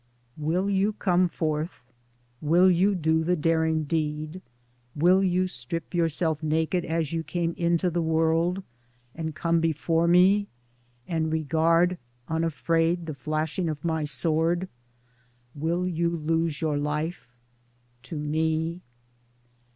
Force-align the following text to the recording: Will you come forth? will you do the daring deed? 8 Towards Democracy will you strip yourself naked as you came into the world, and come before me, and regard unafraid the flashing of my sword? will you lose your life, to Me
Will 0.39 0.67
you 0.67 0.93
come 0.93 1.27
forth? 1.29 1.83
will 2.41 2.71
you 2.71 2.95
do 2.95 3.23
the 3.23 3.35
daring 3.35 3.83
deed? 3.83 4.37
8 4.37 4.41
Towards 4.41 4.41
Democracy 4.41 4.91
will 4.95 5.23
you 5.23 5.47
strip 5.47 5.93
yourself 5.93 6.41
naked 6.41 6.85
as 6.85 7.13
you 7.13 7.21
came 7.21 7.53
into 7.55 7.91
the 7.91 8.01
world, 8.01 8.63
and 9.13 9.35
come 9.35 9.59
before 9.61 10.07
me, 10.07 10.47
and 11.07 11.31
regard 11.31 11.99
unafraid 12.27 13.05
the 13.05 13.13
flashing 13.13 13.69
of 13.69 13.85
my 13.85 14.03
sword? 14.03 14.67
will 15.53 15.87
you 15.87 16.09
lose 16.09 16.61
your 16.61 16.79
life, 16.79 17.35
to 18.01 18.17
Me 18.17 18.81